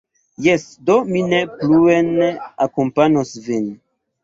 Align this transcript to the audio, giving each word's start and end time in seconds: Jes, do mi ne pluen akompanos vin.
Jes, 0.45 0.63
do 0.89 0.95
mi 1.09 1.21
ne 1.33 1.41
pluen 1.59 2.11
akompanos 2.69 3.37
vin. 3.51 3.71